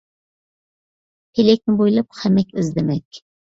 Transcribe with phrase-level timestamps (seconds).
[1.41, 3.23] پېلەكنى بويلاپ خەمەك ئىزدىمەك